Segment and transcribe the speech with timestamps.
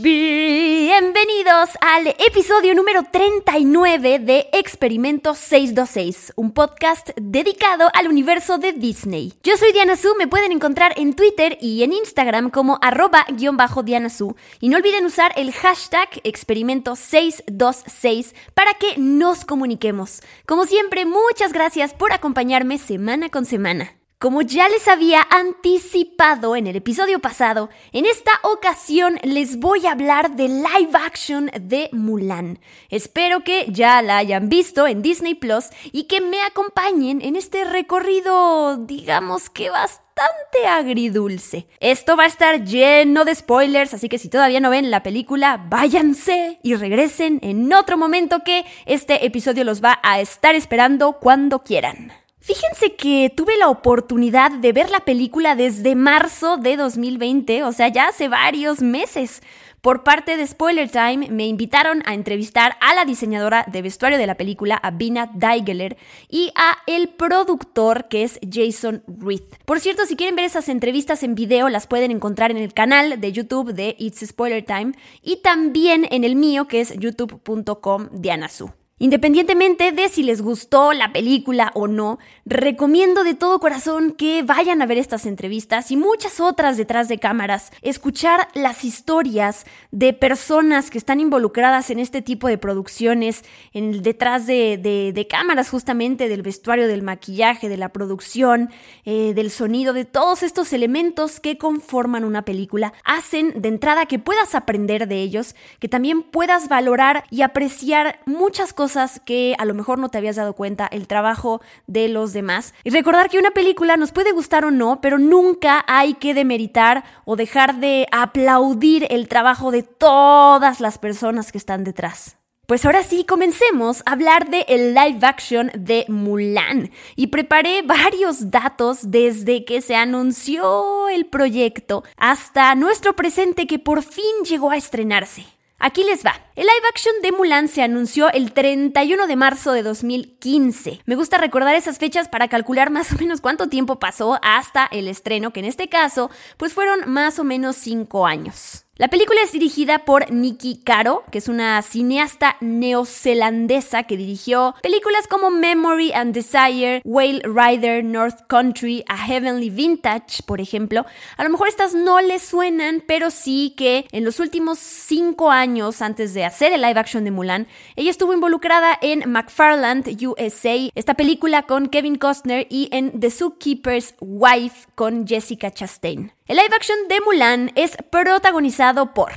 [0.00, 9.32] Bienvenidos al episodio número 39 de Experimento 626, un podcast dedicado al universo de Disney.
[9.42, 14.36] Yo soy Diana Su, me pueden encontrar en Twitter y en Instagram como arroba-diana Su.
[14.60, 20.20] Y no olviden usar el hashtag Experimento 626 para que nos comuniquemos.
[20.46, 23.97] Como siempre, muchas gracias por acompañarme semana con semana.
[24.20, 29.92] Como ya les había anticipado en el episodio pasado, en esta ocasión les voy a
[29.92, 32.58] hablar de live action de Mulan.
[32.90, 37.62] Espero que ya la hayan visto en Disney Plus y que me acompañen en este
[37.64, 41.68] recorrido, digamos que bastante agridulce.
[41.78, 45.64] Esto va a estar lleno de spoilers, así que si todavía no ven la película,
[45.68, 51.62] váyanse y regresen en otro momento que este episodio los va a estar esperando cuando
[51.62, 52.12] quieran.
[52.40, 57.88] Fíjense que tuve la oportunidad de ver la película desde marzo de 2020, o sea,
[57.88, 59.42] ya hace varios meses.
[59.80, 64.26] Por parte de Spoiler Time, me invitaron a entrevistar a la diseñadora de vestuario de
[64.26, 65.96] la película, a Bina Daigeler,
[66.28, 69.42] y a el productor, que es Jason Reed.
[69.64, 73.20] Por cierto, si quieren ver esas entrevistas en video, las pueden encontrar en el canal
[73.20, 74.92] de YouTube de It's Spoiler Time
[75.22, 78.77] y también en el mío, que es youtube.com dianasu.
[79.00, 84.82] Independientemente de si les gustó la película o no, recomiendo de todo corazón que vayan
[84.82, 90.90] a ver estas entrevistas y muchas otras detrás de cámaras, escuchar las historias de personas
[90.90, 96.88] que están involucradas en este tipo de producciones, en detrás de, cámaras justamente, del vestuario,
[96.88, 98.70] del maquillaje, de la producción,
[99.04, 104.18] eh, del sonido, de todos estos elementos que conforman una película, hacen de entrada que
[104.18, 108.87] puedas aprender de ellos, que también puedas valorar y apreciar muchas cosas
[109.24, 112.74] que a lo mejor no te habías dado cuenta, el trabajo de los demás.
[112.84, 117.04] Y recordar que una película nos puede gustar o no, pero nunca hay que demeritar
[117.24, 122.38] o dejar de aplaudir el trabajo de todas las personas que están detrás.
[122.68, 126.90] Pues ahora sí, comencemos a hablar de el live action de Mulan.
[127.16, 134.02] Y preparé varios datos desde que se anunció el proyecto hasta nuestro presente que por
[134.02, 135.46] fin llegó a estrenarse.
[135.80, 136.34] Aquí les va.
[136.56, 141.02] El live action de Mulan se anunció el 31 de marzo de 2015.
[141.06, 145.06] Me gusta recordar esas fechas para calcular más o menos cuánto tiempo pasó hasta el
[145.06, 148.87] estreno, que en este caso, pues fueron más o menos 5 años.
[149.00, 155.28] La película es dirigida por Nikki Caro, que es una cineasta neozelandesa que dirigió películas
[155.28, 161.06] como Memory and Desire, Whale Rider, North Country, A Heavenly Vintage, por ejemplo.
[161.36, 166.02] A lo mejor estas no les suenan, pero sí que en los últimos cinco años
[166.02, 171.14] antes de hacer el live action de Mulan, ella estuvo involucrada en McFarland USA, esta
[171.14, 176.32] película con Kevin Costner, y en The Zookeeper's Wife con Jessica Chastain.
[176.48, 179.32] El live action de Mulan es protagonizado por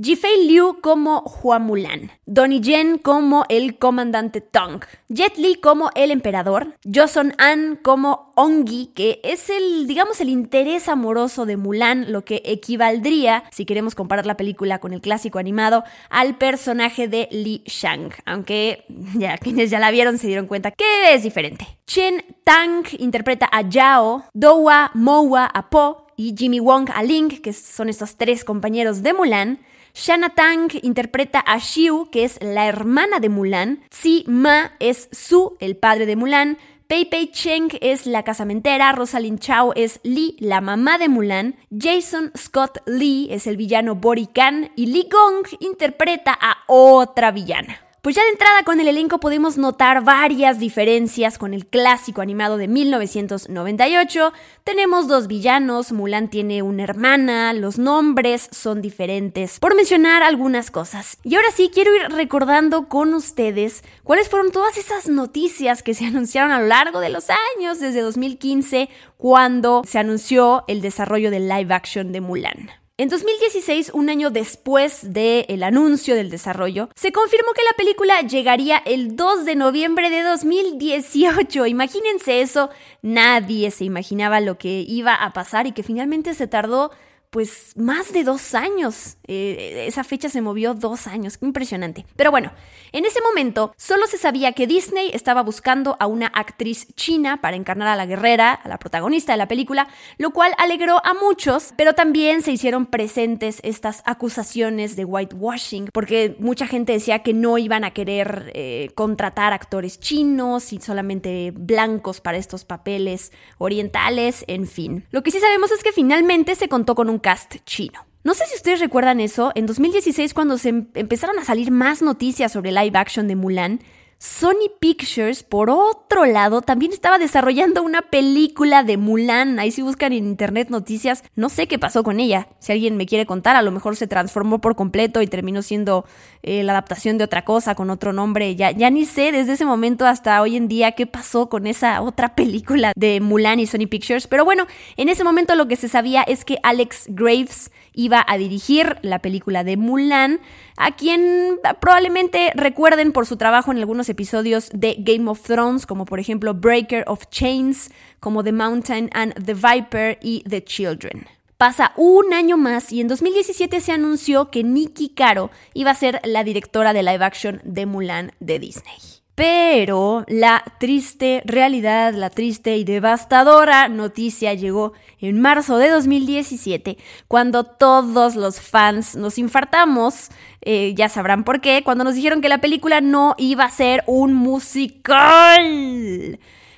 [0.00, 6.12] Jifei Liu como Hua Mulan, Donnie Yen como el comandante Tong, Jet Li como el
[6.12, 12.24] emperador, Joseon An como Ongi, que es el, digamos, el interés amoroso de Mulan, lo
[12.24, 17.64] que equivaldría, si queremos comparar la película con el clásico animado, al personaje de Li
[17.66, 18.84] Shang, aunque
[19.16, 21.66] ya quienes ya la vieron se dieron cuenta que es diferente.
[21.86, 27.52] Chen Tang interpreta a Yao, Doua Moua a Po, y Jimmy Wong a Link, que
[27.52, 29.60] son estos tres compañeros de Mulan.
[29.94, 33.82] Shanna Tang interpreta a Xiu, que es la hermana de Mulan.
[33.90, 36.58] Tsi Ma es Su, el padre de Mulan.
[36.86, 42.32] Pei Pei Cheng es la casamentera, Rosalind Chao es Li, la mamá de Mulan, Jason
[42.36, 44.28] Scott Lee es el villano Bori
[44.76, 47.80] y Li Gong interpreta a otra villana.
[48.02, 52.56] Pues ya de entrada con el elenco podemos notar varias diferencias con el clásico animado
[52.56, 54.32] de 1998.
[54.64, 61.18] Tenemos dos villanos, Mulan tiene una hermana, los nombres son diferentes, por mencionar algunas cosas.
[61.22, 66.04] Y ahora sí quiero ir recordando con ustedes cuáles fueron todas esas noticias que se
[66.06, 71.48] anunciaron a lo largo de los años, desde 2015, cuando se anunció el desarrollo del
[71.48, 72.81] live action de Mulan.
[73.02, 78.76] En 2016, un año después del anuncio del desarrollo, se confirmó que la película llegaría
[78.76, 81.66] el 2 de noviembre de 2018.
[81.66, 82.70] Imagínense eso,
[83.02, 86.92] nadie se imaginaba lo que iba a pasar y que finalmente se tardó
[87.32, 89.16] pues más de dos años.
[89.26, 92.04] Eh, esa fecha se movió dos años, impresionante.
[92.14, 92.52] Pero bueno,
[92.92, 97.56] en ese momento solo se sabía que Disney estaba buscando a una actriz china para
[97.56, 99.88] encarnar a la guerrera, a la protagonista de la película,
[100.18, 106.36] lo cual alegró a muchos, pero también se hicieron presentes estas acusaciones de whitewashing, porque
[106.38, 112.20] mucha gente decía que no iban a querer eh, contratar actores chinos y solamente blancos
[112.20, 115.06] para estos papeles orientales, en fin.
[115.10, 117.21] Lo que sí sabemos es que finalmente se contó con un
[117.64, 118.06] chino.
[118.24, 122.02] No sé si ustedes recuerdan eso, en 2016 cuando se em-, empezaron a salir más
[122.02, 123.80] noticias sobre live action de Mulan,
[124.22, 129.58] Sony Pictures, por otro lado, también estaba desarrollando una película de Mulan.
[129.58, 132.46] Ahí si buscan en internet noticias, no sé qué pasó con ella.
[132.60, 136.04] Si alguien me quiere contar, a lo mejor se transformó por completo y terminó siendo
[136.44, 138.54] eh, la adaptación de otra cosa con otro nombre.
[138.54, 142.00] Ya, ya ni sé desde ese momento hasta hoy en día qué pasó con esa
[142.00, 144.28] otra película de Mulan y Sony Pictures.
[144.28, 148.38] Pero bueno, en ese momento lo que se sabía es que Alex Graves iba a
[148.38, 150.40] dirigir la película de Mulan,
[150.82, 156.06] a quien probablemente recuerden por su trabajo en algunos episodios de Game of Thrones, como
[156.06, 161.26] por ejemplo Breaker of Chains, como The Mountain and the Viper y The Children.
[161.56, 166.20] Pasa un año más y en 2017 se anunció que Nikki Caro iba a ser
[166.24, 169.21] la directora de live action de Mulan de Disney.
[169.34, 176.98] Pero la triste realidad, la triste y devastadora noticia llegó en marzo de 2017,
[177.28, 180.28] cuando todos los fans nos infartamos,
[180.60, 184.04] eh, ya sabrán por qué, cuando nos dijeron que la película no iba a ser
[184.06, 185.18] un musical.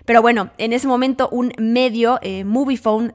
[0.04, 2.44] Pero bueno, en ese momento un medio, eh,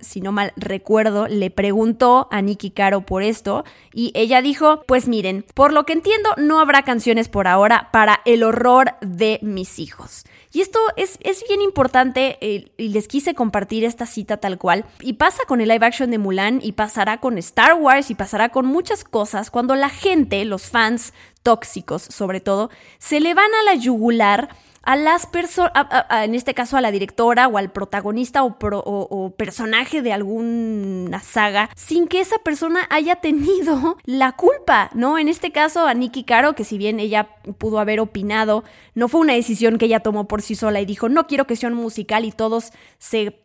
[0.02, 3.64] si no mal recuerdo, le preguntó a Nikki Caro por esto
[3.94, 8.22] y ella dijo, pues miren, por lo que entiendo no habrá canciones por ahora para
[8.26, 10.26] el horror de mis hijos.
[10.52, 14.86] Y esto es, es bien importante eh, y les quise compartir esta cita tal cual.
[15.00, 18.50] Y pasa con el live action de Mulan y pasará con Star Wars y pasará
[18.50, 21.14] con muchas cosas cuando la gente, los fans
[21.44, 24.50] tóxicos sobre todo, se le van a la yugular
[24.90, 25.72] a las personas,
[26.10, 32.08] en este caso a la directora o al protagonista o, personaje de alguna saga, sin
[32.08, 35.20] que esa persona haya tenido la culpa, ¿no?
[35.20, 38.64] En este caso a Nikki Caro, que si bien ella pudo haber opinado,
[38.96, 41.56] no fue una decisión que ella tomó por sí sola y dijo, no quiero que
[41.56, 43.40] sea un musical y todos se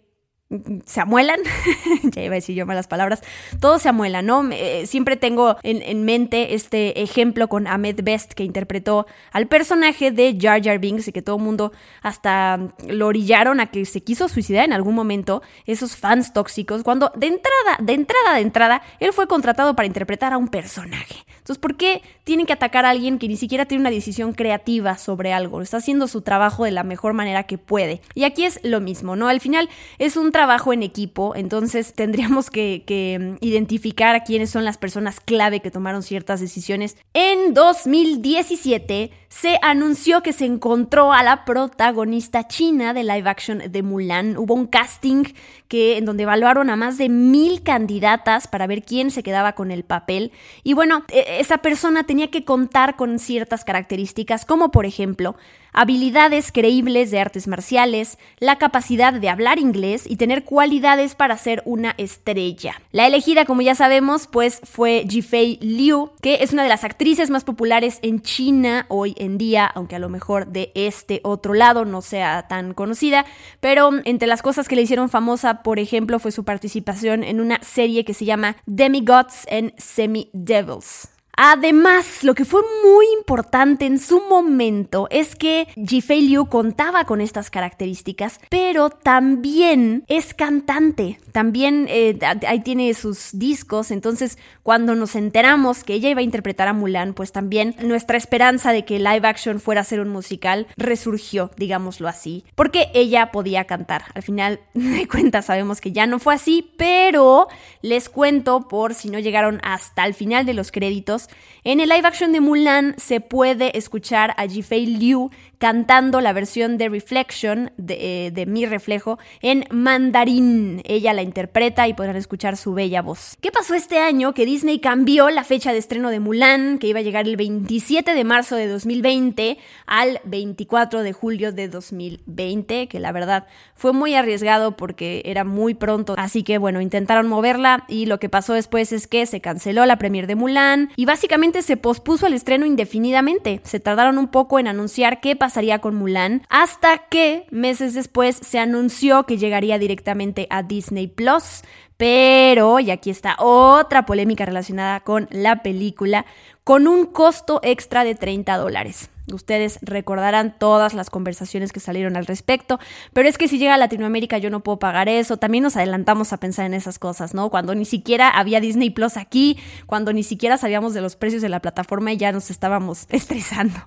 [0.84, 1.40] se amuelan,
[2.04, 3.22] ya iba a decir yo malas palabras,
[3.60, 4.48] todo se amuela, ¿no?
[4.52, 10.36] Eh, siempre tengo en, mente este ejemplo con Ahmed Best que interpretó al personaje de
[10.40, 11.72] Jar Jar Binks y que todo el mundo
[12.02, 12.58] hasta
[12.88, 17.28] lo orillaron a que se quiso suicidar en algún momento, esos fans tóxicos, cuando de
[17.28, 21.24] entrada, de entrada, de entrada, él fue contratado para interpretar a un personaje.
[21.38, 24.96] Entonces, ¿por qué tienen que atacar a alguien que ni siquiera tiene una decisión creativa
[24.96, 25.60] sobre algo?
[25.60, 28.00] Está haciendo su trabajo de la mejor manera que puede.
[28.14, 29.28] Y aquí es lo mismo, ¿no?
[29.28, 29.68] Al final
[29.98, 35.20] es un trabajo en equipo, entonces tendríamos que, que, identificar a quiénes son las personas
[35.20, 36.96] clave que tomaron ciertas decisiones.
[37.14, 43.82] En 2017 se anunció que se encontró a la protagonista china de live action de
[43.82, 44.36] Mulan.
[44.38, 45.24] Hubo un casting
[45.66, 49.72] que, en donde evaluaron a más de mil candidatas para ver quién se quedaba con
[49.72, 50.30] el papel.
[50.62, 55.34] Y bueno, e, esa persona tenía que contar con ciertas características, como por ejemplo,
[55.72, 61.62] habilidades creíbles de artes marciales, la capacidad de hablar inglés y tener cualidades para ser
[61.66, 62.80] una estrella.
[62.92, 67.30] La elegida, como ya sabemos, pues fue Jifei Liu, que es una de las actrices
[67.30, 71.84] más populares en China hoy en día, aunque a lo mejor de este otro lado
[71.84, 73.24] no sea tan conocida,
[73.60, 77.62] pero entre las cosas que le hicieron famosa, por ejemplo, fue su participación en una
[77.62, 81.13] serie que se llama Demigods and Semi Devils.
[81.36, 87.20] Además, lo que fue muy importante en su momento es que Jifei Liu contaba con
[87.20, 95.16] estas características, pero también es cantante, también eh, ahí tiene sus discos, entonces cuando nos
[95.16, 99.26] enteramos que ella iba a interpretar a Mulan, pues también nuestra esperanza de que live
[99.26, 104.04] action fuera a ser un musical resurgió, digámoslo así, porque ella podía cantar.
[104.14, 107.48] Al final de cuentas sabemos que ya no fue así, pero
[107.82, 111.23] les cuento por si no llegaron hasta el final de los créditos,
[111.64, 115.30] en el live action de Mulan se puede escuchar a Jifei Liu
[115.64, 120.82] cantando la versión de Reflection, de, eh, de, Mi Reflejo, en mandarín.
[120.84, 123.38] Ella la interpreta y podrán escuchar su bella voz.
[123.40, 124.34] ¿Qué pasó este año?
[124.34, 128.12] Que Disney cambió la fecha de estreno de Mulan, que iba a llegar el 27
[128.12, 129.56] de marzo de 2020
[129.86, 135.72] al 24 de julio de 2020, que la verdad fue muy arriesgado porque era muy
[135.72, 136.14] pronto.
[136.18, 139.96] Así que bueno, intentaron moverla y lo que pasó después es que se canceló la
[139.96, 143.62] premier de Mulan y básicamente se pospuso el estreno indefinidamente.
[143.64, 148.58] Se tardaron un poco en anunciar qué pasaría con Mulan, hasta que meses después se
[148.58, 151.62] anunció que llegaría directamente a Disney Plus,
[151.96, 156.26] Pero, y aquí está otra polémica relacionada con la película,
[156.64, 159.10] con un costo extra de 30 dólares.
[159.32, 162.78] Ustedes recordarán todas las conversaciones que salieron al respecto,
[163.14, 165.38] pero es que si llega a Latinoamérica yo no puedo pagar eso.
[165.38, 167.48] También nos adelantamos a pensar en esas cosas, ¿no?
[167.48, 171.48] Cuando ni siquiera había Disney Plus aquí, cuando ni siquiera sabíamos de los precios de
[171.48, 173.78] la plataforma y ya nos estábamos estresando.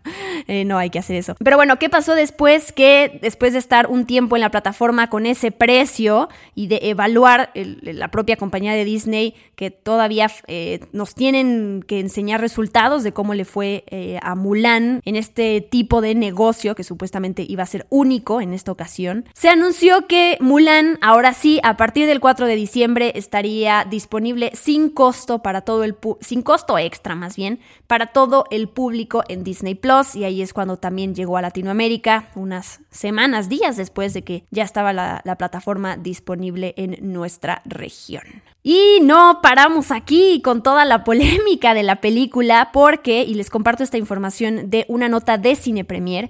[0.48, 1.36] Eh, no hay que hacer eso.
[1.40, 2.72] Pero bueno, ¿qué pasó después?
[2.72, 7.52] Que después de estar un tiempo en la plataforma con ese precio y de evaluar
[7.54, 13.34] la propia compañía de Disney, que todavía eh, nos tienen que enseñar resultados de cómo
[13.34, 17.88] le fue eh, a Mulan en este tipo de negocio que supuestamente iba a ser
[17.90, 22.56] único en esta ocasión, se anunció que Mulan ahora sí, a partir del 4 de
[22.56, 28.46] diciembre, estaría disponible sin costo para todo el sin costo extra más bien, para todo
[28.52, 30.16] el público en Disney Plus.
[30.16, 34.64] Y ahí es cuando también llegó a Latinoamérica, unas semanas, días después de que ya
[34.64, 38.24] estaba la, la plataforma disponible en nuestra región.
[38.64, 43.84] Y no paramos aquí con toda la polémica de la película porque, y les comparto
[43.84, 46.30] esta información de una nota de Cine Premier,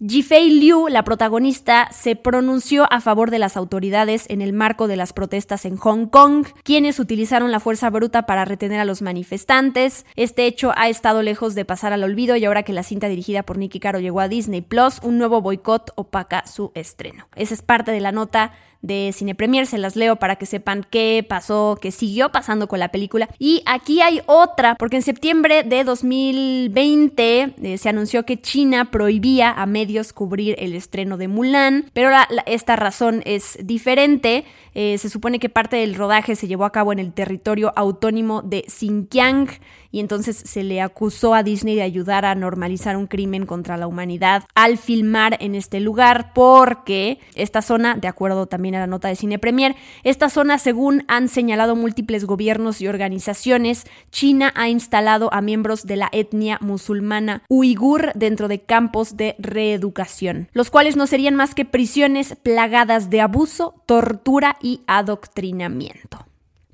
[0.00, 4.94] Jifei Liu, la protagonista, se pronunció a favor de las autoridades en el marco de
[4.94, 10.06] las protestas en Hong Kong, quienes utilizaron la fuerza bruta para retener a los manifestantes.
[10.14, 13.42] Este hecho ha estado lejos de pasar al olvido y ahora que la cinta dirigida
[13.42, 17.26] por Nicky Caro llegó a Disney Plus, un nuevo boicot opaca su estreno.
[17.34, 18.52] Esa es parte de la nota
[18.82, 22.78] de Cine Premier, se las leo para que sepan qué pasó, qué siguió pasando con
[22.78, 23.28] la película.
[23.38, 29.50] Y aquí hay otra, porque en septiembre de 2020 eh, se anunció que China prohibía
[29.50, 32.10] a medios cubrir el estreno de Mulan, pero
[32.46, 34.44] esta razón es diferente.
[34.74, 38.42] Eh, se supone que parte del rodaje se llevó a cabo en el territorio autónomo
[38.42, 39.48] de Xinjiang
[39.90, 43.86] y entonces se le acusó a Disney de ayudar a normalizar un crimen contra la
[43.86, 49.08] humanidad al filmar en este lugar porque esta zona, de acuerdo también a la nota
[49.08, 55.32] de Cine Premier, esta zona según han señalado múltiples gobiernos y organizaciones, China ha instalado
[55.32, 61.06] a miembros de la etnia musulmana uigur dentro de campos de reeducación, los cuales no
[61.06, 66.27] serían más que prisiones plagadas de abuso, tortura y adoctrinamiento.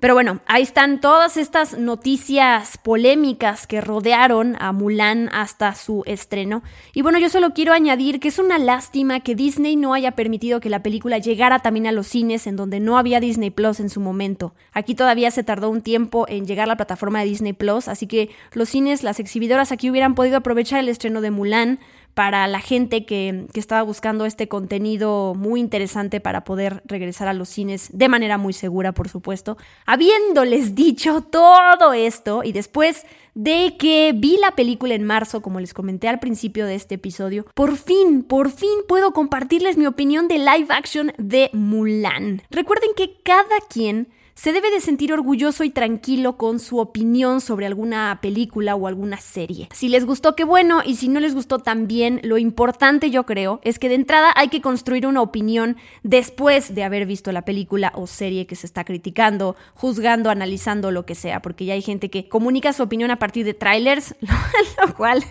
[0.04, 6.62] Pero bueno, ahí están todas estas noticias polémicas que rodearon a Mulan hasta su estreno.
[6.92, 10.61] Y bueno, yo solo quiero añadir que es una lástima que Disney no haya permitido
[10.61, 13.88] que la película llegara también a los cines en donde no había Disney Plus en
[13.88, 14.52] su momento.
[14.75, 18.06] Aquí todavía se tardó un tiempo en llegar a la plataforma de Disney Plus, así
[18.06, 21.80] que los cines, las exhibidoras aquí hubieran podido aprovechar el estreno de Mulan
[22.14, 27.49] para la gente que, estaba buscando este contenido muy interesante para poder regresar a los
[27.49, 29.56] cines de manera muy segura, por supuesto.
[29.87, 33.04] Habiéndoles dicho todo esto y después
[33.35, 37.47] de que vi la película en marzo, como les comenté al principio de este episodio,
[37.54, 42.42] por fin, por fin puedo compartirles mi opinión de live action de Mulan.
[42.50, 44.09] Recuerden que cada quien
[44.44, 49.16] se debe de sentir orgulloso y tranquilo con su opinión sobre alguna película o alguna
[49.16, 49.70] serie.
[49.72, 53.60] Si les gustó, qué bueno, y si no les gustó también, lo importante yo creo
[53.64, 57.90] es que de entrada hay que construir una opinión después de haber visto la película
[57.94, 62.10] o serie que se está criticando, juzgando, analizando, lo que sea, porque ya hay gente
[62.10, 64.14] que comunica su opinión a partir de trailers,
[64.86, 65.24] lo cual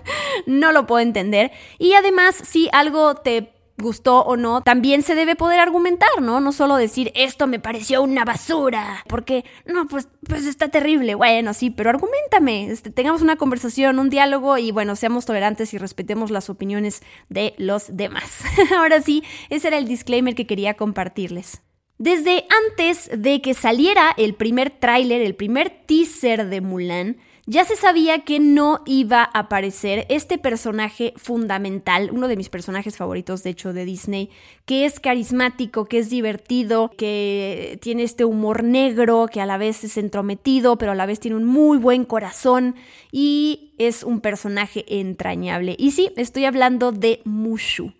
[0.47, 1.51] no lo puedo entender.
[1.77, 3.53] Y además, si algo te
[3.83, 6.39] gustó o no, también se debe poder argumentar, ¿no?
[6.39, 11.13] No solo decir esto me pareció una basura, porque no, pues, pues está terrible.
[11.13, 15.77] Bueno, sí, pero argumentame, este, tengamos una conversación, un diálogo y bueno, seamos tolerantes y
[15.77, 18.41] respetemos las opiniones de los demás.
[18.75, 21.61] Ahora sí, ese era el disclaimer que quería compartirles.
[21.99, 27.75] Desde antes de que saliera el primer tráiler, el primer teaser de Mulan, ya se
[27.75, 33.49] sabía que no iba a aparecer este personaje fundamental, uno de mis personajes favoritos de
[33.49, 34.29] hecho de Disney,
[34.65, 39.83] que es carismático, que es divertido, que tiene este humor negro, que a la vez
[39.83, 42.75] es entrometido, pero a la vez tiene un muy buen corazón
[43.11, 45.75] y es un personaje entrañable.
[45.77, 47.91] Y sí, estoy hablando de Mushu.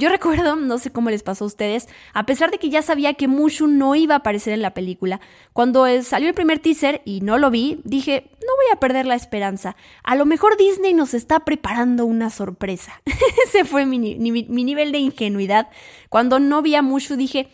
[0.00, 3.12] Yo recuerdo, no sé cómo les pasó a ustedes, a pesar de que ya sabía
[3.12, 5.20] que Mushu no iba a aparecer en la película,
[5.52, 9.14] cuando salió el primer teaser y no lo vi, dije, no voy a perder la
[9.14, 9.76] esperanza.
[10.02, 13.02] A lo mejor Disney nos está preparando una sorpresa.
[13.46, 15.68] Ese fue mi, mi nivel de ingenuidad.
[16.08, 17.50] Cuando no vi a Mushu dije,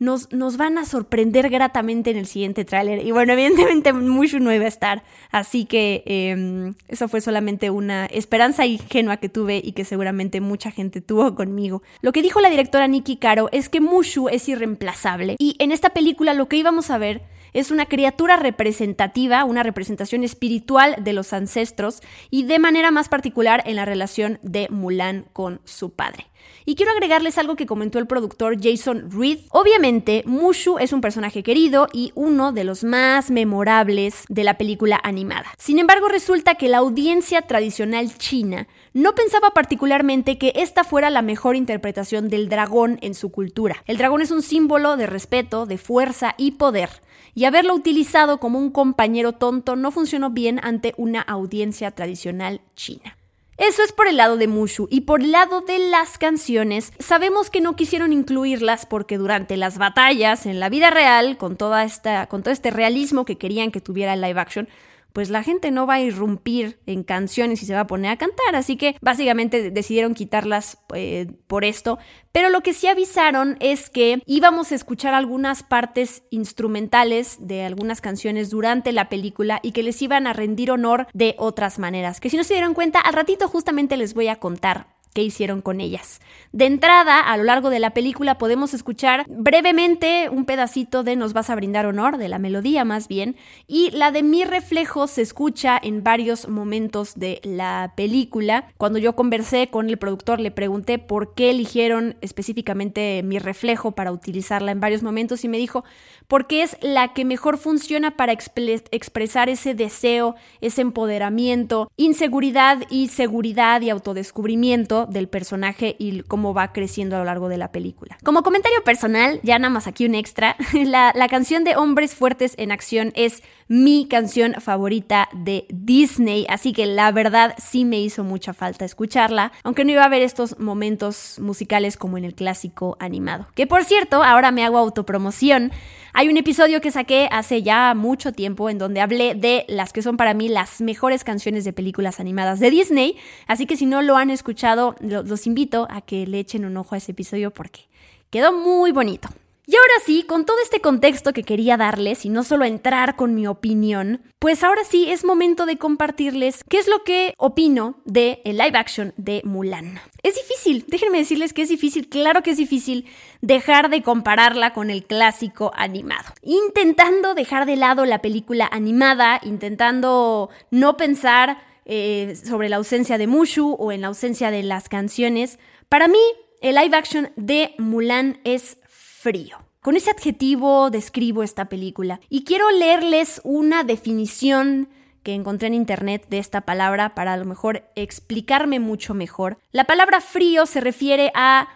[0.00, 3.06] nos, van a sorprender gratamente en el siguiente tráiler.
[3.06, 5.04] Y bueno, evidentemente mucho no iba a estar.
[5.30, 10.70] Así que em, eso fue solamente una esperanza ingenua que tuve y que seguramente mucha
[10.70, 11.82] gente tuvo conmigo.
[12.00, 15.36] Lo que dijo la directora Nikki Caro es que Mushu es irreemplazable.
[15.38, 17.20] Y en esta película lo que íbamos a ver
[17.52, 23.62] es una criatura representativa, una representación espiritual de los ancestros y de manera más particular
[23.66, 26.26] en la relación de Mulan con su padre.
[26.64, 29.40] Y quiero agregarles algo que comentó el productor Jason Reed.
[29.50, 35.00] Obviamente, Mushu es un personaje querido y uno de los más memorables de la película
[35.02, 35.46] animada.
[35.58, 41.22] Sin embargo, resulta que la audiencia tradicional china no pensaba particularmente que esta fuera la
[41.22, 43.82] mejor interpretación del dragón en su cultura.
[43.86, 46.90] El dragón es un símbolo de respeto, de fuerza y poder
[47.34, 53.16] y haberlo utilizado como un compañero tonto no funcionó bien ante una audiencia tradicional china.
[53.60, 57.50] Eso es por el lado de Mushu y por el lado de las canciones, sabemos
[57.50, 62.26] que no quisieron incluirlas porque durante las batallas en la vida real, con, toda esta,
[62.26, 64.66] con todo este realismo que querían que tuviera el live action,
[65.12, 68.16] pues la gente no va a irrumpir en canciones y se va a poner a
[68.16, 71.98] cantar, así que básicamente decidieron quitarlas eh, por esto,
[72.32, 78.00] pero lo que sí avisaron es que íbamos a escuchar algunas partes instrumentales de algunas
[78.00, 82.30] canciones durante la película y que les iban a rendir honor de otras maneras, que
[82.30, 85.80] si no se dieron cuenta, al ratito justamente les voy a contar qué hicieron con
[85.80, 86.20] ellas.
[86.52, 91.32] De entrada, a lo largo de la película podemos escuchar brevemente un pedacito de Nos
[91.32, 93.36] vas a brindar honor, de la melodía más bien,
[93.66, 98.68] y la de Mi reflejo se escucha en varios momentos de la película.
[98.76, 104.12] Cuando yo conversé con el productor le pregunté por qué eligieron específicamente Mi reflejo para
[104.12, 105.84] utilizarla en varios momentos y me dijo,
[106.28, 113.80] porque es la que mejor funciona para expresar ese deseo, ese empoderamiento, inseguridad y seguridad
[113.80, 118.18] y autodescubrimiento del personaje y cómo va creciendo a lo largo de la película.
[118.24, 122.72] Como comentario personal, ya nada más aquí un extra, la, canción de Hombres Fuertes en
[122.72, 128.52] Acción es mi canción favorita de Disney, así que la verdad sí me hizo mucha
[128.52, 133.46] falta escucharla, aunque no iba a haber estos momentos musicales como en el clásico animado.
[133.54, 135.70] Que por cierto, ahora me hago autopromoción.
[136.12, 140.02] Hay un episodio que saqué hace ya mucho tiempo en donde hablé de las que
[140.02, 144.02] son para mí las mejores canciones de películas animadas de Disney, así que si no
[144.02, 147.82] lo han escuchado, los invito a que le echen un ojo a ese episodio porque
[148.30, 149.28] quedó muy bonito.
[149.70, 153.36] Y ahora sí, con todo este contexto que quería darles y no solo entrar con
[153.36, 158.42] mi opinión, pues ahora sí es momento de compartirles qué es lo que opino de
[158.44, 160.00] el live action de Mulan.
[160.24, 163.06] Es difícil, déjenme decirles que es difícil, claro que es difícil
[163.42, 166.34] dejar de compararla con el clásico animado.
[166.42, 173.28] Intentando dejar de lado la película animada, intentando no pensar eh, sobre la ausencia de
[173.28, 176.18] Mushu o en la ausencia de las canciones, para mí
[176.60, 178.79] el live action de Mulan es
[179.20, 179.58] frío.
[179.82, 184.88] Con ese adjetivo describo esta película y quiero leerles una definición
[185.22, 189.58] que encontré en internet de esta palabra para a lo mejor explicarme mucho mejor.
[189.72, 191.68] La palabra frío se refiere a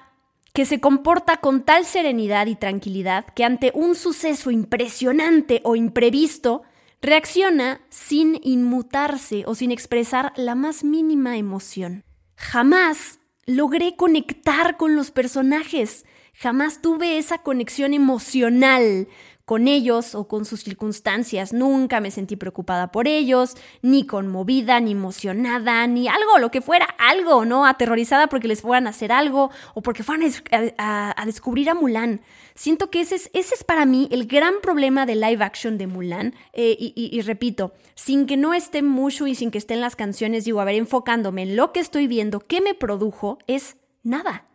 [0.54, 6.62] que se comporta con tal serenidad y tranquilidad que ante un suceso impresionante o imprevisto
[7.02, 12.04] reacciona sin inmutarse o sin expresar la más mínima emoción.
[12.36, 19.08] Jamás logré conectar con los personajes, Jamás tuve esa conexión emocional
[19.44, 21.52] con ellos o con sus circunstancias.
[21.52, 26.86] Nunca me sentí preocupada por ellos, ni conmovida, ni emocionada, ni algo, lo que fuera,
[26.98, 27.66] algo, ¿no?
[27.66, 30.30] Aterrorizada porque les fueran a hacer algo o porque fueran
[30.78, 32.22] a, descubrir a Mulan.
[32.54, 35.86] Siento que ese es, ese es para mí el gran problema de live action de
[35.86, 36.34] Mulan.
[36.52, 40.60] Eh, y, repito, sin que no esté mucho y sin que estén las canciones, digo,
[40.60, 43.38] a ver, enfocándome en lo que estoy viendo, ¿qué me produjo?
[43.46, 44.46] Es nada,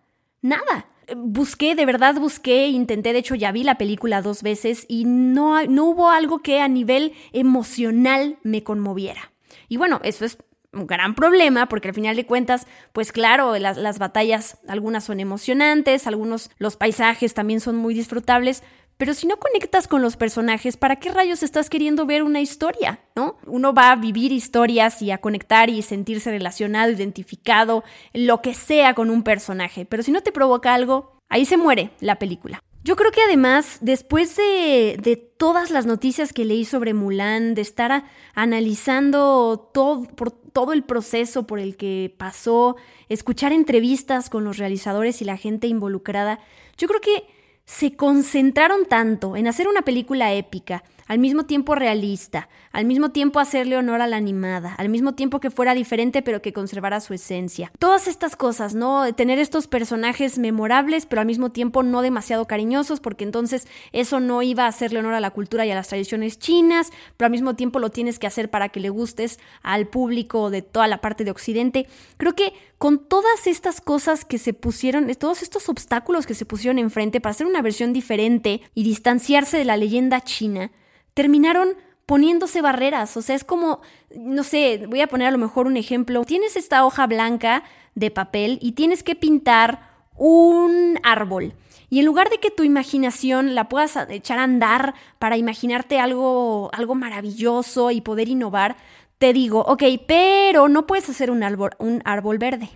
[0.42, 5.06] nada busqué, de verdad busqué, intenté, de hecho ya vi la película dos veces y
[5.06, 9.32] no, no hubo algo que a nivel emocional me conmoviera.
[9.67, 10.38] Y bueno, eso es
[10.72, 15.19] un gran problema porque al final de cuentas, pues claro, las, las, batallas, algunas son
[15.19, 18.63] emocionantes, algunos, los paisajes también son muy disfrutables,
[19.00, 23.00] pero si no conectas con los personajes, ¿para qué rayos estás queriendo ver una historia?
[23.16, 23.38] ¿No?
[23.48, 28.94] Uno va a vivir historias y a conectar y sentirse relacionado, identificado, lo que sea
[28.96, 32.62] con un personaje, pero si no te provoca algo, ahí se muere la película.
[32.84, 38.04] Yo creo que además, después de, todas las noticias que leí sobre Mulan, de estar
[38.36, 42.76] analizando todo, por todo el proceso por el que pasó,
[43.08, 46.40] escuchar entrevistas con los realizadores y la gente involucrada,
[46.78, 47.38] yo creo que
[47.69, 53.39] se concentraron tanto en hacer una película épica, al mismo tiempo realista, al mismo tiempo
[53.39, 57.15] hacerle honor a la animada, al mismo tiempo que fuera diferente pero que conservara su
[57.15, 57.72] esencia.
[57.80, 59.12] Todas estas cosas, ¿no?
[59.15, 64.43] Tener estos personajes memorables pero al mismo tiempo no demasiado cariñosos porque entonces eso no
[64.43, 67.56] iba a hacerle honor a la cultura y a las tradiciones chinas, pero al mismo
[67.56, 71.24] tiempo lo tienes que hacer para que le gustes al público de toda la parte
[71.24, 71.88] de Occidente.
[72.17, 76.78] Creo que con todas estas cosas que se pusieron, todos estos obstáculos que se pusieron
[76.78, 80.69] enfrente para hacer una versión diferente y distanciarse de la leyenda china,
[81.13, 83.15] terminaron poniéndose barreras.
[83.17, 83.82] O sea, es como,
[84.15, 86.24] no sé, voy a poner a lo mejor un ejemplo.
[86.24, 91.54] Tienes esta hoja blanca de papel y tienes que pintar un árbol.
[91.89, 96.69] Y en lugar de que tu imaginación la puedas echar a andar para imaginarte algo,
[96.74, 98.76] algo maravilloso y poder innovar,
[99.17, 102.69] te digo, ok, pero no puedes hacer un árbol, un árbol verde.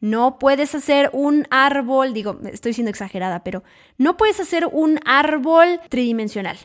[0.00, 3.62] No puedes hacer un árbol, digo, estoy siendo exagerada, pero
[3.96, 6.58] no puedes hacer un árbol tridimensional.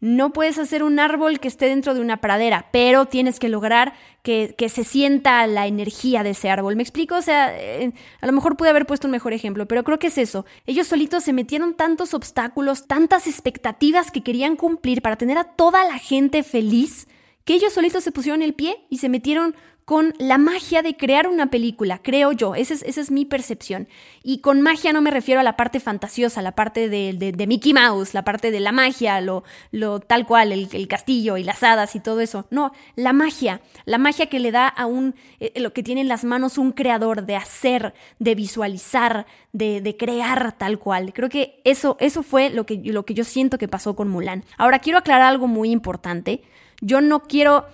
[0.00, 3.94] No puedes hacer un árbol que esté dentro de una pradera, pero tienes que lograr
[4.22, 6.76] que, se sienta la energía de ese árbol.
[6.76, 7.16] ¿Me explico?
[7.16, 10.08] O sea, eh, a lo mejor pude haber puesto un mejor ejemplo, pero creo que
[10.08, 10.44] es eso.
[10.66, 15.84] Ellos solitos se metieron tantos obstáculos, tantas expectativas que querían cumplir para tener a toda
[15.84, 17.08] la gente feliz,
[17.44, 19.54] que ellos solitos se pusieron el pie y se metieron
[19.84, 23.86] con la magia de crear una película, creo yo, esa es, esa es, mi percepción.
[24.22, 27.74] Y con magia no me refiero a la parte fantasiosa, la parte de, de, Mickey
[27.74, 31.94] Mouse, la parte de la magia, lo, lo tal cual, el, castillo y las hadas
[31.96, 32.46] y todo eso.
[32.50, 36.08] No, la magia, la magia que le da a un, eh, lo que tiene en
[36.08, 41.12] las manos un creador de hacer, de visualizar, de, de, crear tal cual.
[41.12, 44.44] Creo que eso, eso fue lo que, lo que yo siento que pasó con Mulan.
[44.56, 46.42] Ahora, quiero aclarar algo muy importante.
[46.80, 47.66] Yo no quiero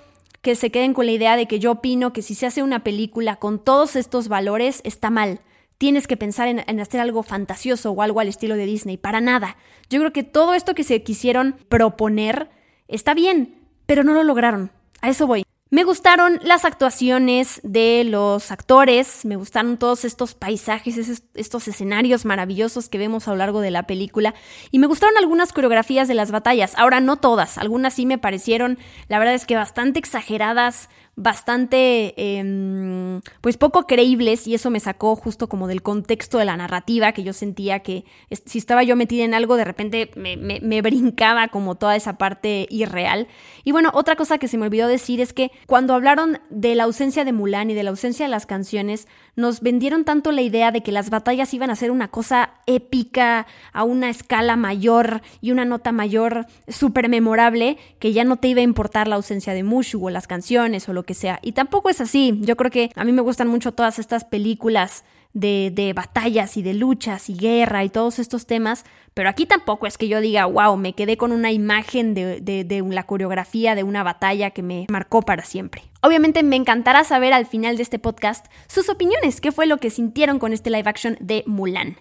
[0.43, 2.83] que se queden con la idea de que yo opino que si se hace una
[2.83, 5.41] película con todos estos valores está mal.
[5.79, 8.97] Tienes que pensar en, hacer algo fantasioso o algo al estilo de Disney.
[8.97, 9.57] Para nada.
[9.89, 12.51] Yo creo que todo esto que se quisieron proponer
[12.87, 14.71] está bien, pero no lo lograron.
[15.01, 15.43] A eso voy.
[15.73, 22.89] Me gustaron las actuaciones de los actores, me gustaron todos estos paisajes, estos escenarios maravillosos
[22.89, 24.35] que vemos a lo largo de la película
[24.73, 26.75] y me gustaron algunas coreografías de las batallas.
[26.77, 30.89] Ahora no todas, algunas sí me parecieron, la verdad es que bastante exageradas,
[31.21, 36.57] bastante, em, pues poco creíbles y eso me sacó justo como del contexto de la
[36.57, 38.07] narrativa, que yo sentía que
[38.47, 42.67] si estaba yo metida en algo, de repente me, me, brincaba como toda esa parte
[42.71, 43.29] irreal.
[43.65, 46.85] Y bueno, otra cosa que se me olvidó decir es que cuando hablaron de la
[46.85, 50.71] ausencia de Mulan y de la ausencia de las canciones, nos vendieron tanto la idea
[50.73, 55.51] de que las batallas iban a ser una cosa épica, a una escala mayor y
[55.51, 59.63] una nota mayor, súper memorable, que ya no te iba a importar la ausencia de
[59.63, 61.39] Mushu o las canciones o lo que sea.
[61.43, 62.39] Y tampoco es así.
[62.43, 66.63] Yo creo que a mí me gustan mucho todas estas películas de, de, batallas y
[66.63, 70.47] de luchas y guerra y todos estos temas, pero aquí tampoco es que yo diga,
[70.47, 74.63] wow, me quedé con una imagen de, de, de, la coreografía de una batalla que
[74.63, 75.90] me marcó para siempre.
[76.03, 79.91] Obviamente me encantará saber al final de este podcast sus opiniones, qué fue lo que
[79.91, 81.99] sintieron con este live action de Mulan.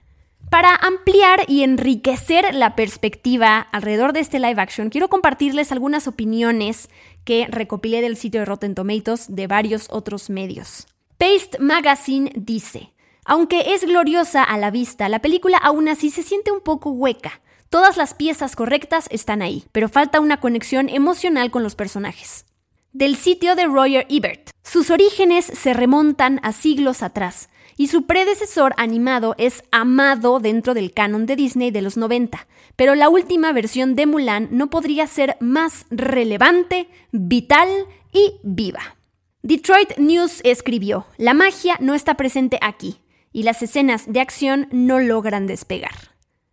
[0.50, 6.90] Para ampliar y enriquecer la perspectiva alrededor de este live action, quiero compartirles algunas opiniones
[7.24, 10.88] que recopilé del sitio de Rotten Tomatoes de varios otros medios.
[11.18, 12.94] Paste Magazine dice,
[13.26, 17.42] aunque es gloriosa a la vista, la película aún así se siente un poco hueca.
[17.70, 22.46] Todas las piezas correctas están ahí, pero falta una conexión emocional con los personajes.
[22.92, 24.50] Del sitio de Roger Ebert.
[24.64, 30.92] Sus orígenes se remontan a siglos atrás, y su predecesor animado es amado dentro del
[30.92, 35.38] canon de Disney de los 90, pero la última versión de Mulan no podría ser
[35.40, 37.70] más relevante, vital
[38.12, 38.98] y viva.
[39.44, 42.98] Detroit News escribió, la magia no está presente aquí,
[43.32, 46.09] y las escenas de acción no logran despegar.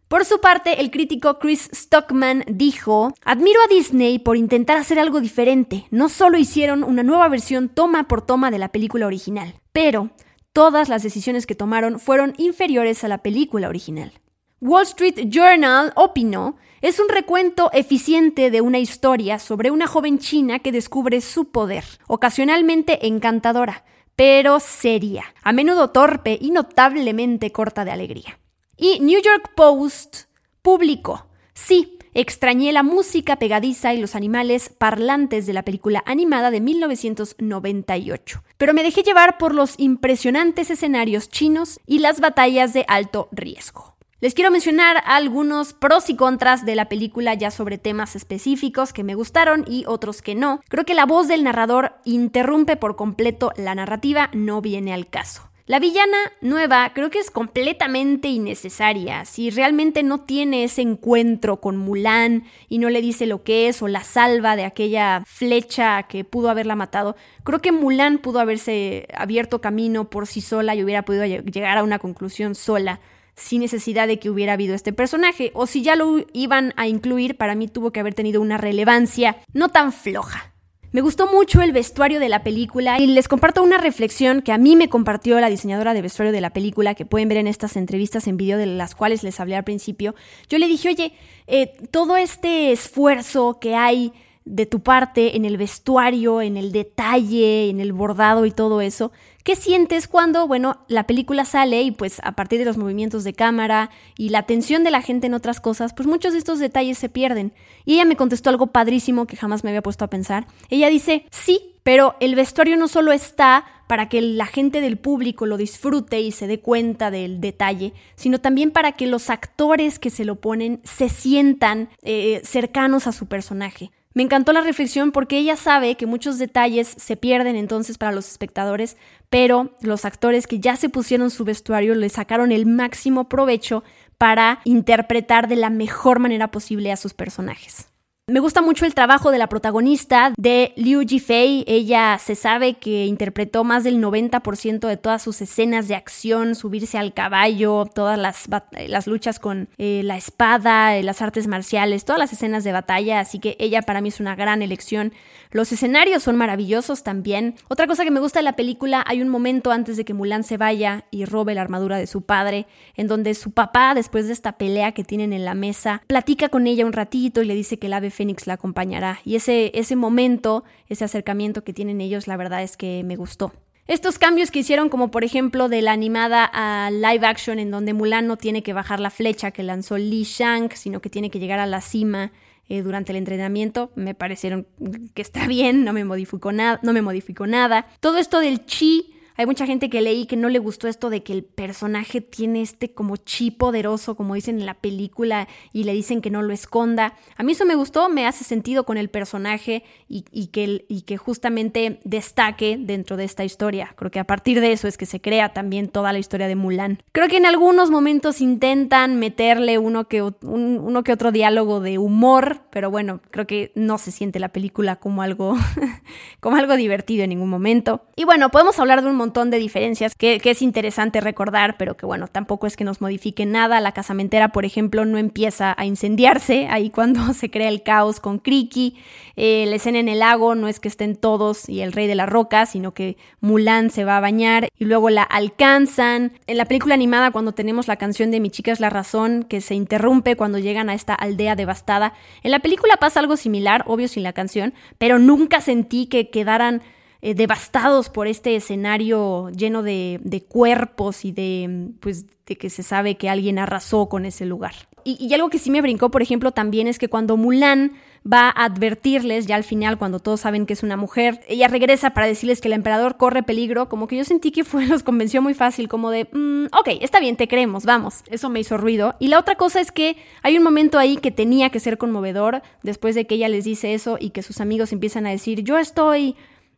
[0.09, 5.21] Por su parte, el crítico Chris Stockman dijo, admiro a Disney por intentar hacer algo
[5.21, 5.89] diferente.
[5.91, 10.11] No solo hicieron una nueva versión toma por toma de la película original, pero
[10.53, 14.13] todas las decisiones que tomaron fueron inferiores a la película original.
[14.61, 20.61] Wall Street Journal opinó, es un recuento eficiente de una historia sobre una joven china
[20.61, 27.91] que descubre su poder, ocasionalmente encantadora, pero seria, a menudo torpe y notablemente corta de
[27.91, 28.39] alegría.
[28.77, 30.25] Y New York Post
[30.63, 36.63] publicó, sí, Extrañé la música pegadiza y los animales parlantes de la película animada de
[36.63, 43.29] 1998, pero me dejé llevar por los impresionantes escenarios chinos y las batallas de alto
[43.33, 43.97] riesgo.
[44.23, 49.05] Les quiero mencionar algunos pros y contras de la película ya sobre temas específicos que
[49.05, 50.63] me gustaron y otros que no.
[50.71, 55.46] Creo que la voz del narrador interrumpe por completo la narrativa, no viene al caso.
[55.69, 59.25] La villana nueva creo que es completamente innecesaria.
[59.25, 63.83] Si realmente no tiene ese encuentro con Mulan y no le dice lo que es
[63.83, 69.09] o la salva de aquella flecha que pudo haberla matado, creo que Mulan pudo haberse
[69.13, 73.01] abierto camino por sí sola y hubiera podido llegar a una conclusión sola
[73.35, 75.51] sin necesidad de que hubiera habido este personaje.
[75.53, 79.39] O si ya lo iban a incluir, para mí tuvo que haber tenido una relevancia
[79.53, 80.53] no tan floja.
[80.97, 84.57] Me gustó mucho el vestuario de la película y les comparto una reflexión que a
[84.57, 87.77] mí me compartió la diseñadora de vestuario de la película, que pueden ver en estas
[87.77, 90.15] entrevistas en video de las cuales les hablé al principio.
[90.49, 91.13] Yo le dije, oye,
[91.49, 94.15] eh, todo este esfuerzo que hay
[94.47, 99.13] de tu parte en el vestuario, en el detalle, en el bordado y todo eso,
[99.47, 103.33] ¿Qué sientes cuando, bueno, la película sale y pues a partir de los movimientos de
[103.33, 106.99] cámara y la atención de la gente en otras cosas, pues muchos de estos detalles
[106.99, 107.53] se pierden?
[107.85, 110.49] Y ella me contestó algo padrísimo que jamás me había puesto a pensar.
[110.69, 115.47] Ella dice, sí, pero el vestuario no solo está para que la gente del público
[115.47, 120.11] lo disfrute y se dé cuenta del detalle, sino también para que los actores que
[120.11, 123.93] se lo ponen se sientan eh, cercanos a su personaje.
[124.17, 128.31] Me encantó la reflexión porque ella sabe que muchos detalles se pierden entonces para los
[128.31, 128.97] espectadores,
[129.29, 133.85] pero los actores que ya se pusieron su vestuario le sacaron el máximo provecho
[134.17, 137.91] para interpretar de la mejor manera posible a sus personajes.
[138.29, 141.63] Me gusta mucho el trabajo de la protagonista, de Liu Jifei.
[141.69, 146.99] Ella se sabe que interpretó más del 90% de todas sus escenas de acción, subirse
[146.99, 152.33] al caballo, todas las, luchas con eh, la espada, eh, las artes marciales, todas las
[152.33, 153.21] escenas de batalla.
[153.21, 155.13] Así que ella para mí es una gran elección.
[155.53, 157.55] Los escenarios son maravillosos también.
[157.69, 160.43] Otra cosa que me gusta de la película, hay un momento antes de que Mulan
[160.43, 164.33] se vaya y robe la armadura de su padre, en donde su papá, después de
[164.33, 167.79] esta pelea que tienen en la mesa, platica con ella un ratito y le dice
[167.79, 169.21] que el ave Fénix la acompañará.
[169.25, 173.53] Y ese, ese momento, ese acercamiento que tienen ellos, la verdad es que me gustó.
[173.87, 177.93] Estos cambios que hicieron, como por ejemplo de la animada a live action, en donde
[177.93, 181.39] Mulan no tiene que bajar la flecha que lanzó Li Shang, sino que tiene que
[181.39, 182.33] llegar a la cima
[182.69, 184.67] eh, durante el entrenamiento, me parecieron
[185.15, 187.87] que está bien, no me modificó nada, no me modificó nada.
[188.01, 191.23] Todo esto del chi hay mucha gente que leí que no le gustó esto de
[191.23, 195.93] que el personaje tiene este como chi poderoso, como dicen en la película, y le
[195.93, 197.15] dicen que no lo esconda.
[197.37, 202.79] A mí eso me gustó, me hace sentido con el personaje y, que, justamente destaque
[202.79, 203.93] dentro de esta historia.
[203.97, 206.57] Creo que a partir de eso es que se crea también toda la historia de
[206.57, 207.03] Mulan.
[207.13, 212.63] Creo que en algunos momentos intentan meterle uno que, uno que otro diálogo de humor,
[212.71, 215.57] pero bueno, creo que no se siente la película como algo,
[216.41, 218.03] como algo divertido en ningún momento.
[218.17, 222.07] Y bueno, podemos hablar de un montón de diferencias que, es interesante recordar, pero que
[222.07, 223.81] bueno, tampoco es que nos modifique nada.
[223.81, 228.39] La casamentera, por ejemplo, no empieza a incendiarse ahí cuando se crea el caos con
[228.39, 228.97] Kriki.
[229.37, 232.15] Eh, la escena en el lago no es que estén todos y el rey de
[232.15, 236.33] la roca, sino que Mulan se va a bañar y luego la alcanzan.
[236.47, 239.61] En la película animada, cuando tenemos la canción de Mi chica es la razón, que
[239.61, 244.09] se interrumpe cuando llegan a esta aldea devastada, en la película pasa algo similar, obvio
[244.09, 246.83] sin la canción, pero nunca sentí que quedaran
[247.23, 253.17] eh, devastados por este escenario lleno de, cuerpos y de, pues, de que se sabe
[253.17, 254.75] que alguien arrasó con ese lugar.
[255.09, 257.93] Y, algo que sí me brincó, por ejemplo, también es que cuando Mulan
[258.27, 262.11] va a advertirles, ya al final, cuando todos saben que es una mujer, ella regresa
[262.11, 265.41] para decirles que el emperador corre peligro, como que yo sentí que fue, los convenció
[265.41, 268.25] muy fácil, como de, mm, ok, está bien, te creemos, vamos.
[268.33, 269.15] Eso me hizo ruido.
[269.21, 272.63] Y la otra cosa es que hay un momento ahí que tenía que ser conmovedor,
[272.83, 275.79] después de que ella les dice eso y que sus amigos empiezan a decir, yo
[275.79, 276.35] estoy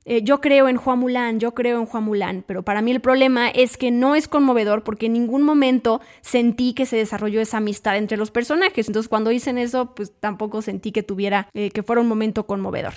[0.08, 3.00] eh, yo creo en Juan Mulán, yo creo en Juan Mulán, pero para mí el
[3.00, 7.58] problema es que no es conmovedor porque en ningún momento sentí que se desarrolló esa
[7.58, 8.88] amistad entre los personajes.
[8.88, 12.94] Entonces cuando dicen eso, pues tampoco sentí que tuviera, eh, que fuera un momento conmovedor.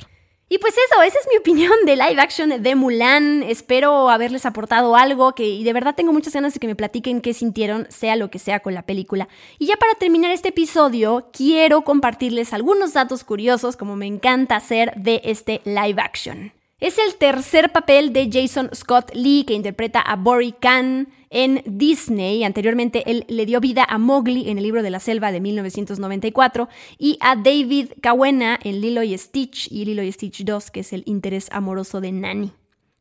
[0.47, 3.43] Y pues eso, esa es mi opinión de live action de Mulan.
[3.43, 7.19] Espero haberles aportado algo que y de verdad tengo muchas ganas de que me platiquen
[7.19, 9.27] qué sintieron, sea lo que sea con la película.
[9.59, 14.93] Y ya para terminar este episodio, quiero compartirles algunos datos curiosos, como me encanta hacer,
[14.95, 16.53] de este live action.
[16.81, 22.43] Es el tercer papel de Jason Scott Lee que interpreta a Bori Khan en Disney.
[22.43, 26.69] Anteriormente él le dio vida a Mowgli en el libro de la selva de 1994
[26.97, 30.91] y a David Cawena en Lilo y Stitch y Lilo y Stitch 2, que es
[30.91, 32.51] el interés amoroso de Nani.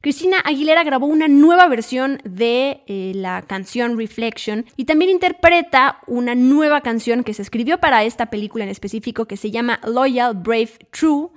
[0.03, 6.35] Cristina Aguilera grabó una nueva versión de eh, la canción Reflection y también interpreta una
[6.35, 10.73] nueva canción que se escribió para esta película en específico que se llama Loyal, Brave,
[10.90, 11.31] True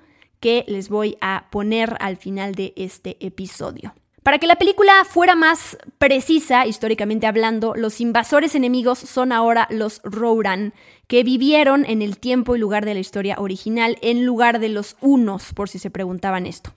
[0.44, 3.96] que les voy a poner al final de este episodio.
[4.24, 10.02] Para que la película fuera más precisa, históricamente hablando, los invasores enemigos son ahora los
[10.04, 10.74] Roran,
[11.08, 14.98] que vivieron en el tiempo y lugar de la historia original en lugar de los
[15.00, 16.74] Unos, por si se preguntaban esto.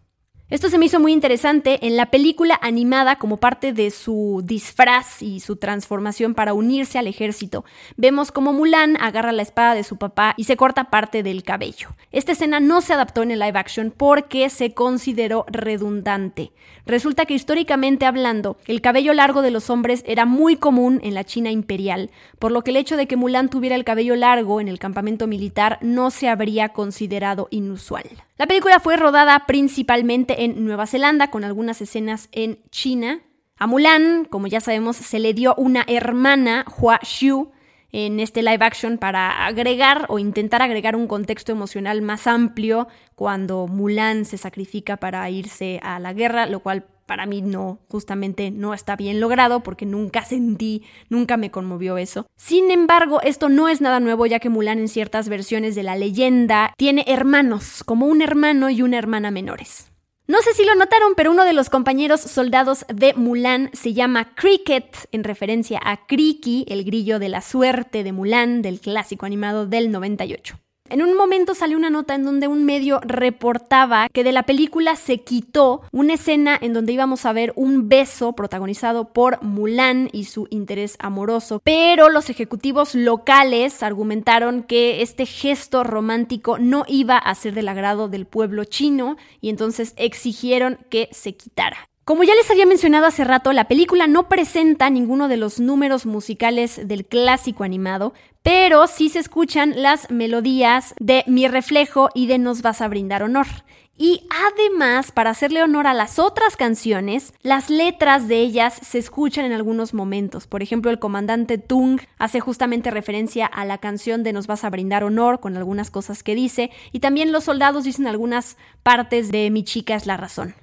[0.48, 5.20] Esto se me hizo muy interesante en la película animada como parte de su disfraz
[5.20, 7.64] y su transformación para unirse al ejército.
[7.96, 11.88] Vemos como Mulan agarra la espada de su papá y se corta parte del cabello.
[12.12, 16.52] Esta escena no se adaptó en el live action porque se consideró redundante.
[16.86, 21.24] Resulta que históricamente hablando, el cabello largo de los hombres era muy común en la
[21.24, 24.68] China imperial, por lo que el hecho de que Mulan tuviera el cabello largo en
[24.68, 28.04] el campamento militar no se habría considerado inusual.
[28.38, 33.20] La película fue rodada principalmente en Nueva Zelanda, con algunas escenas en China.
[33.58, 37.52] A Mulan, como ya sabemos, se le dio una hermana, Hua Xiu,
[37.92, 43.66] en este live action para agregar o intentar agregar un contexto emocional más amplio cuando
[43.66, 48.74] Mulan se sacrifica para irse a la guerra, lo cual para mí no, justamente no
[48.74, 52.26] está bien logrado porque nunca sentí, nunca me conmovió eso.
[52.36, 55.96] Sin embargo, esto no es nada nuevo ya que Mulan en ciertas versiones de la
[55.96, 59.90] leyenda tiene hermanos, como un hermano y una hermana menores.
[60.28, 64.34] No sé si lo notaron, pero uno de los compañeros soldados de Mulan se llama
[64.34, 69.66] Cricket, en referencia a Kriki, el grillo de la suerte de Mulan, del clásico animado
[69.66, 70.58] del 98.
[70.88, 74.94] En un momento salió una nota en donde un medio reportaba que de la película
[74.94, 80.24] se quitó una escena en donde íbamos a ver un beso protagonizado por Mulan y
[80.24, 87.34] su interés amoroso, pero los ejecutivos locales argumentaron que este gesto romántico no iba a
[87.34, 91.88] ser del agrado del pueblo chino y entonces exigieron que se quitara.
[92.06, 96.06] Como ya les había mencionado hace rato, la película no presenta ninguno de los números
[96.06, 98.14] musicales del clásico animado,
[98.44, 103.24] pero sí se escuchan las melodías de Mi reflejo y de Nos vas a brindar
[103.24, 103.48] honor.
[103.96, 109.44] Y además, para hacerle honor a las otras canciones, las letras de ellas se escuchan
[109.44, 110.46] en algunos momentos.
[110.46, 114.70] Por ejemplo, el comandante Tung hace justamente referencia a la canción de Nos vas a
[114.70, 119.50] brindar honor con algunas cosas que dice, y también los soldados dicen algunas partes de
[119.50, 120.54] Mi chica es la razón.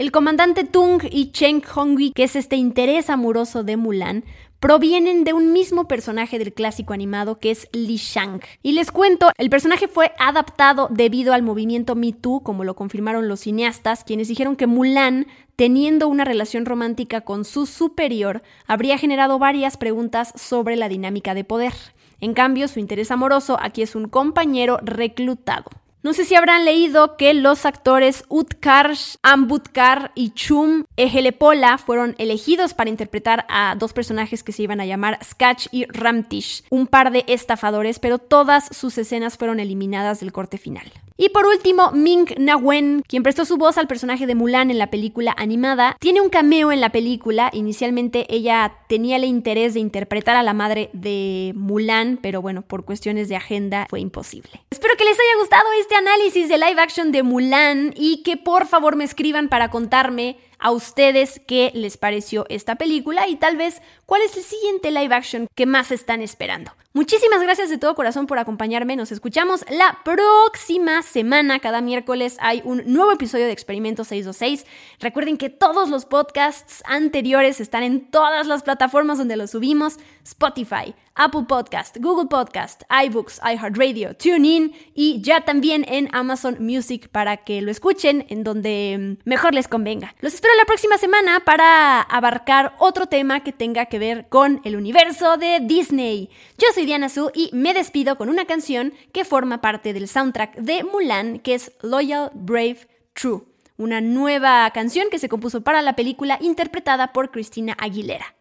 [0.00, 4.24] El comandante Tung y Cheng Hongui, que es este interés amoroso de Mulan,
[4.58, 8.40] provienen de un mismo personaje del clásico animado que es Li Shang.
[8.62, 13.28] Y les cuento, el personaje fue adaptado debido al movimiento Me Too, como lo confirmaron
[13.28, 19.38] los cineastas, quienes dijeron que Mulan, teniendo una relación romántica con su superior, habría generado
[19.38, 21.74] varias preguntas sobre la dinámica de poder.
[22.22, 25.70] En cambio, su interés amoroso aquí es un compañero reclutado.
[26.02, 32.72] No sé si habrán leído que los actores Utkarsh Ambutkar y Chum Ejelepola fueron elegidos
[32.72, 37.12] para interpretar a dos personajes que se iban a llamar Skach y Ramtish, un par
[37.12, 40.90] de estafadores, pero todas sus escenas fueron eliminadas del corte final.
[41.22, 44.78] Y por último, Ming Na Wen, quien prestó su voz al personaje de Mulan en
[44.78, 47.50] la película animada, tiene un cameo en la película.
[47.52, 52.86] Inicialmente ella tenía el interés de interpretar a la madre de Mulan, pero bueno, por
[52.86, 54.62] cuestiones de agenda fue imposible.
[54.70, 58.66] Espero que les haya gustado este análisis de live action de Mulan y que por
[58.66, 63.82] favor me escriban para contarme a ustedes qué les pareció esta película y tal vez
[64.06, 66.72] cuál es el siguiente live action que más están esperando.
[66.92, 68.96] Muchísimas gracias de todo corazón por acompañarme.
[68.96, 71.60] Nos escuchamos la próxima semana.
[71.60, 74.66] Cada miércoles hay un nuevo episodio de Experimento 626.
[74.98, 79.98] Recuerden que todos los podcasts anteriores están en todas las plataformas donde los subimos.
[80.24, 87.36] Spotify, Apple Podcast, Google Podcast, iBooks, iHeartRadio, TuneIn y ya también en Amazon Music para
[87.36, 90.14] que lo escuchen en donde mm, mejor les convenga.
[90.20, 94.76] Los espero la próxima semana para abarcar otro tema que tenga que ver con el
[94.76, 96.30] universo de Disney.
[96.56, 100.56] Yo soy Diana Su y me despido con una canción que forma parte del soundtrack
[100.56, 103.42] de Mulan que es Loyal, Brave, True.
[103.76, 108.34] Una nueva canción que se compuso para la película interpretada por Cristina Aguilera.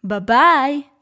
[0.00, 0.93] Bye bye.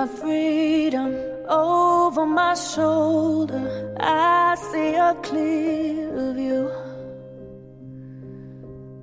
[0.00, 1.14] Not freedom
[1.46, 3.94] over my shoulder.
[4.00, 6.70] I see a clear view.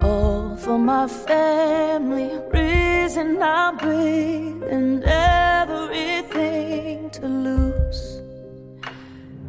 [0.02, 8.22] All for my family, reason I breathe, and everything to lose.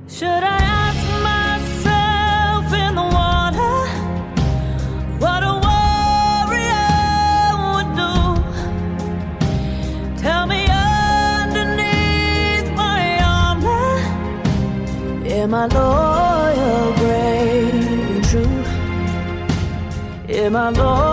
[0.07, 0.98] Should I
[20.51, 21.08] my Lord.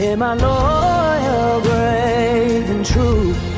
[0.00, 3.57] Am I loyal, brave, and true?